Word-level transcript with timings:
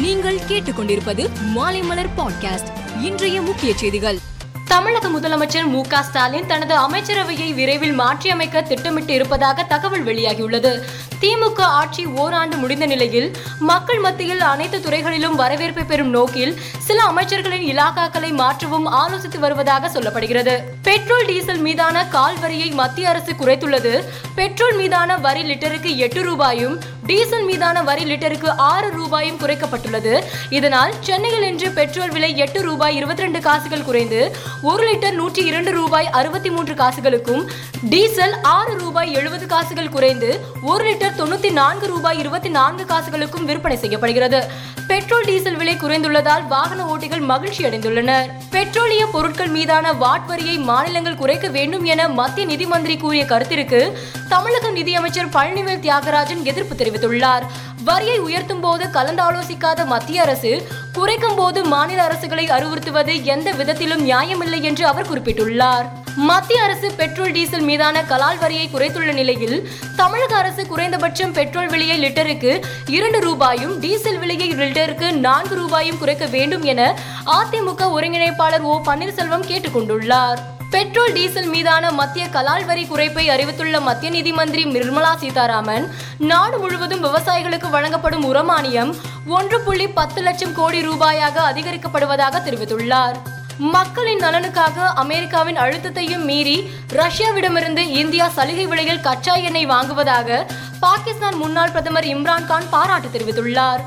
நீங்கள் 0.00 0.38
கேட்டுக்கொண்டிருப்பது 0.48 1.28
மாலைமலர் 1.56 2.08
பாட்காஸ்ட் 2.16 3.00
இன்றைய 3.00 3.42
முக்கிய 3.42 3.74
செய்திகள். 3.76 4.18
தமிழக 4.64 5.08
முதலமைச்சர் 5.08 5.66
மு 5.66 5.82
க 5.88 6.02
ஸ்டாலின் 6.02 6.46
தனது 6.46 6.74
அமைச்சரவையை 6.76 7.54
விரைவில் 7.54 7.92
மாற்றியமைக்க 7.92 8.62
திட்டமிட்டு 8.62 9.14
இருப்பதாக 9.14 9.62
தகவல் 9.62 10.04
வெளியாகியுள்ளது. 10.04 10.82
திமுக 11.20 11.60
ஆட்சி 11.60 12.06
ஓராண்டு 12.06 12.56
முடிந்த 12.56 12.86
நிலையில் 12.86 13.36
மக்கள் 13.58 13.98
மத்தியில் 13.98 14.40
அனைத்து 14.40 14.80
துறைகளிலும் 14.80 15.36
வரவேற்பை 15.36 15.84
பெறும் 15.84 16.10
நோக்கில் 16.10 16.60
சில 16.90 17.02
அமைச்சர்களின் 17.10 17.66
இலாக்காக்களை 17.70 18.30
மாற்றவும் 18.40 18.86
ஆலோசித்து 19.00 19.38
வருவதாக 19.38 19.88
சொல்லப்படுகிறது. 19.88 20.54
பெட்ரோல் 20.82 21.26
டீசல் 21.28 21.60
மீதான 21.66 22.06
கால் 22.14 22.38
வரியை 22.38 22.68
மத்திய 22.80 23.08
அரசு 23.08 23.32
குறைத்துள்ளது. 23.32 23.92
பெட்ரோல் 24.38 24.76
மீதான 24.76 25.18
வரி 25.26 25.42
லிட்டருக்கு 25.50 25.90
எட்டு 25.96 26.22
ரூபாயும் 26.22 26.74
டீசல் 27.06 27.44
மீதான 27.44 27.82
வரி 27.82 28.04
லிட்டருக்கு 28.10 28.48
ஆறு 28.70 28.88
ரூபாயும் 28.90 29.38
குறைக்கப்பட்டுள்ளது. 29.42 30.22
இதனால் 30.58 30.92
சென்னையில் 31.00 31.46
இன்று 31.50 31.70
பெட்ரோல் 31.78 32.12
விலை 32.16 32.36
எட்டு 32.36 32.62
ரூபாய் 32.62 32.96
இருபத்தி 32.96 33.22
ரெண்டு 33.22 33.40
காசுகள் 33.40 33.86
குறைந்து 33.88 34.20
ஒரு 34.62 34.82
லிட்டர் 34.88 35.16
நூற்றி 35.20 35.44
இரண்டு 35.44 35.72
ரூபாய் 35.78 36.10
அறுபத்தி 36.10 36.50
மூன்று 36.50 36.74
காசுகளுக்கும் 36.82 37.44
டீசல் 37.92 38.36
ஆறு 38.56 38.74
ரூபாய் 38.78 39.12
எழுபது 39.12 39.46
காசுகள் 39.46 39.94
குறைந்து 39.96 40.30
ஒரு 40.62 40.84
லிட்டர் 40.90 41.16
தொண்ணூத்தி 41.20 41.52
நான்கு 41.60 41.86
ரூபாய் 41.86 42.18
இருபத்தி 42.18 42.48
நான்கு 42.58 42.86
காசுகளுக்கும் 42.92 43.48
விற்பனை 43.52 43.76
செய்யப்படுகிறது. 43.76 44.42
பெட்ரோல் 44.86 45.26
டீசல் 45.30 45.56
விலை 45.56 45.74
குறைந்துள்ளதால் 45.76 46.46
வாகன 46.46 46.79
ஓட்டிகள் 46.84 47.20
மகிழ்ச்சி 47.20 47.64
அடைந்துள்ளனர் 47.64 48.30
பெட்ரோலிய 48.50 49.06
பொருட்கள் 49.12 49.48
மீதான 49.48 49.92
வாட் 49.92 50.26
வரியை 50.26 50.58
மாநிலங்கள் 50.58 51.14
குறைக்க 51.14 51.48
வேண்டும் 51.48 51.84
என 51.84 52.08
மத்திய 52.08 52.46
நிதி 52.46 52.66
மந்திரி 52.66 52.96
கூறிய 52.96 53.24
கருத்திற்கு 53.24 53.98
தமிழக 54.28 54.70
நிதியமைச்சர் 54.70 55.28
பழனிவேல் 55.28 55.82
தியாகராஜன் 55.86 56.42
எதிர்ப்பு 56.42 56.74
தெரிவித்துள்ளார். 56.74 57.42
வரியை 57.84 58.18
உயர்த்தும் 58.18 58.60
போது 58.60 58.84
கலந்தாலோசிக்காத 58.84 59.86
மத்திய 59.86 60.22
அரசு 60.22 60.66
குறைக்கும் 60.92 61.34
போது 61.34 61.64
மாநில 61.64 62.06
அரசுகளை 62.06 62.44
அறிவுறுத்துவது 62.50 63.22
எந்த 63.22 63.52
விதத்திலும் 63.52 64.08
நியாயமில்லை 64.08 64.60
என்று 64.60 64.86
அவர் 64.86 65.10
குறிப்பிட்டுள்ளார். 65.10 65.99
மத்திய 66.16 66.62
அரசு 66.62 66.92
பெட்ரோல் 66.92 67.32
டீசல் 67.32 67.60
மீதான 67.60 68.02
கலால் 68.02 68.38
வரியை 68.38 68.68
குறைத்துள்ள 68.72 69.12
நிலையில் 69.12 69.68
தமிழக 69.96 70.36
அரசு 70.36 70.66
குறைந்தபட்சம் 70.66 71.32
பெட்ரோல் 71.32 71.68
விலையை 71.68 72.04
லிட்டருக்கு 72.04 72.64
இரண்டு 72.86 73.20
ரூபாயும் 73.20 73.80
டீசல் 73.80 74.18
விலையை 74.18 74.54
லிட்டருக்கு 74.54 75.12
நான்கு 75.12 75.54
ரூபாயும் 75.54 75.98
குறைக்க 75.98 76.26
வேண்டும் 76.26 76.62
என 76.62 76.98
அதிமுக 77.24 77.90
ஒருங்கிணைப்பாளர் 77.96 78.60
ஓ 78.60 78.80
பன்னீர்செல்வம் 78.84 79.48
கேட்டுக்கொண்டுள்ளார். 79.50 80.38
பெட்ரோல் 80.70 81.12
டீசல் 81.12 81.46
மீதான 81.46 81.90
மத்திய 81.90 82.26
கலால் 82.26 82.64
வரி 82.64 82.84
குறைப்பை 82.84 83.28
அறிவித்துள்ள 83.28 83.80
மத்திய 83.80 84.12
நிதி 84.12 84.32
மந்திரி 84.32 84.64
நிர்மலா 84.64 85.16
சீதாராமன் 85.16 85.92
நாடு 86.18 86.58
முழுவதும் 86.58 87.04
விவசாயிகளுக்கு 87.04 87.70
வழங்கப்படும் 87.70 88.34
உரமானியம் 88.34 88.94
ஒன்று 89.26 89.60
புள்ளி 89.60 89.88
பத்து 89.88 90.22
லட்சம் 90.22 90.54
கோடி 90.54 90.80
ரூபாயாக 90.80 91.36
அதிகரிக்கப்படுவதாக 91.52 92.42
தெரிவித்துள்ளார். 92.46 93.14
மக்களின் 93.60 94.18
நலனுக்காக 94.18 94.86
அமெரிக்காவின் 94.94 95.56
அழுத்தத்தையும் 95.56 96.24
மீறி 96.24 96.70
ரஷ்யாவிடமிருந்து 96.92 97.78
இந்தியா 97.78 98.28
சலுகை 98.28 98.66
விலையில் 98.66 99.00
கச்சா 99.00 99.34
எண்ணெய் 99.34 99.66
வாங்குவதாக 99.66 100.46
பாகிஸ்தான் 100.80 101.34
முன்னாள் 101.34 101.70
பிரதமர் 101.70 102.04
இம்ரான்கான் 102.04 102.68
பாராட்டு 102.70 103.08
தெரிவித்துள்ளார். 103.08 103.80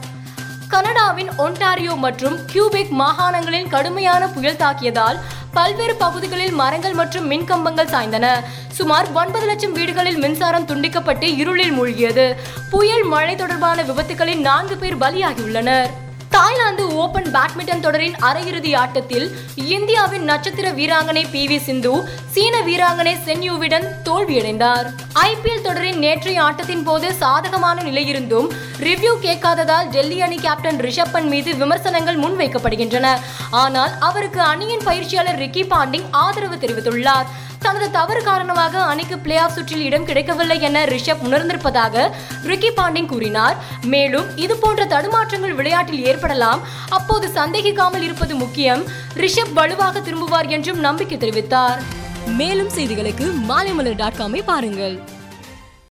கனடாவின் 0.68 1.30
ஒன்டாரியோ 1.38 1.96
மற்றும் 1.96 2.38
கியூபெக் 2.46 2.94
மாகாணங்களில் 3.00 3.70
கடுமையான 3.70 4.28
புயல் 4.28 4.56
தாக்கியதால் 4.56 5.20
பல்வேறு 5.52 5.96
பகுதிகளில் 5.96 6.52
மரங்கள் 6.52 6.94
மற்றும் 6.94 7.32
மின்கம்பங்கள் 7.32 7.92
சாய்ந்தன. 7.94 8.28
சுமார் 8.72 9.12
ஒன்பது 9.12 9.46
லட்சம் 9.46 9.74
வீடுகளில் 9.74 10.18
மின்சாரம் 10.18 10.68
துண்டிக்கப்பட்டு 10.68 11.24
இருளில் 11.24 11.82
மூழ்கியது. 11.82 12.36
புயல் 12.70 13.04
மழை 13.04 13.36
தொடர்பான 13.36 13.84
விபத்துகளில் 13.84 14.40
நான்கு 14.40 14.78
பேர் 14.78 14.98
பலியாகியுள்ளனர். 14.98 15.88
தாய்லாந்து 16.34 16.84
ஓபன் 17.02 17.28
பேட்மிண்டன் 17.34 17.84
தொடரின் 17.86 18.16
அரையிறுதி 18.28 18.72
ஆட்டத்தில் 18.76 19.26
இந்தியாவின் 19.76 20.23
நட்சத்திர 20.23 20.72
வீராங்கனை 20.72 21.23
பி 21.31 21.42
வி 21.50 21.58
சிந்து 21.58 21.92
சீன 22.34 22.62
வீராங்கனை 22.67 23.14
சென்யூவிடன் 23.23 23.86
தோல்வியடைந்தார். 24.08 24.88
ஐபிஎல் 25.25 25.66
தொடரின் 25.68 26.00
நேற்றைய 26.06 26.44
ஆட்டத்தின் 26.44 26.84
போது 26.84 27.13
சாதகமான 27.13 27.78
நிலையிருந்தும் 27.81 28.50
ரிவ்யூ 28.80 29.13
கேட்காததால் 29.25 29.90
டெல்லி 29.90 30.22
அணி 30.22 30.35
கேப்டன் 30.35 30.81
ரிஷப் 30.88 31.13
பன் 31.13 31.28
மீது 31.28 31.56
விமர்சனங்கள் 31.56 32.19
முன்வைக்கப்படுகின்றன. 32.19 33.08
ஆனால் 33.63 33.94
அவருக்கு 34.00 34.41
அணியின் 34.41 34.85
பயிற்சியாளர் 34.90 35.41
ரிக்கி 35.46 35.66
பாண்டிங் 35.75 36.09
ஆதரவு 36.12 36.56
தெரிவித்துள்ளார். 36.56 37.29
தனது 37.66 37.88
தவறு 37.97 38.22
காரணமாக 38.24 38.81
அணிக்கு 38.91 39.18
பிளே 39.25 39.38
ஆஃப் 39.38 39.56
சுற்றில் 39.56 39.85
இடம் 39.88 40.07
கிடைக்கவில்லை 40.09 40.57
என 40.68 40.84
ரிஷப் 40.94 41.24
உணர்ந்திருப்பதாக 41.28 42.06
ரிக்கி 42.51 42.72
பாண்டிங் 42.79 43.09
கூறினார். 43.13 43.57
மேலும் 43.94 44.28
இது 44.46 44.56
போன்ற 44.63 44.85
தடுமாற்றங்கள் 44.94 45.57
விளையாட்டில் 45.59 46.06
ஏற்படலாம். 46.06 46.62
அப்போது 46.90 47.28
சந்தேகிக்காமல் 47.40 48.06
இருப்பது 48.09 48.35
முக்கியம். 48.35 48.84
ரிஷப் 49.23 49.53
வலுவாக 49.53 50.00
திரும்புவார் 50.00 50.50
என்றும் 50.57 50.79
நம்பிக்கை 50.79 51.18
தெரிவித்தார். 51.18 51.81
மேலும் 52.41 52.72
செய்திகளுக்கு 52.75 53.28
மாலைமலர் 53.50 54.00
டாட் 54.03 54.19
காமை 54.19 54.44
பாருங்கள். 54.52 54.96